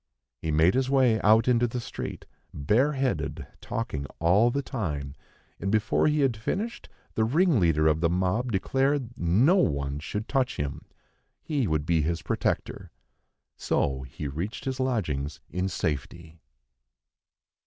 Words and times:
He 0.39 0.49
made 0.49 0.73
his 0.73 0.89
way 0.89 1.21
out 1.21 1.47
into 1.47 1.67
the 1.67 1.79
street 1.79 2.25
bare 2.51 2.93
headed, 2.93 3.45
talking 3.61 4.07
all 4.17 4.49
the 4.49 4.63
time; 4.63 5.13
and 5.59 5.69
before 5.71 6.07
he 6.07 6.21
had 6.21 6.35
finished, 6.35 6.89
the 7.13 7.23
ringleader 7.23 7.85
of 7.85 8.01
the 8.01 8.09
mob 8.09 8.51
declared 8.51 9.11
no 9.15 9.57
one 9.57 9.99
should 9.99 10.27
touch 10.27 10.55
him, 10.55 10.85
he 11.43 11.67
would 11.67 11.85
be 11.85 12.01
his 12.01 12.23
protector. 12.23 12.89
So 13.57 14.01
he 14.01 14.27
reached 14.27 14.65
his 14.65 14.79
lodgings 14.79 15.39
in 15.51 15.69
safety. 15.69 16.39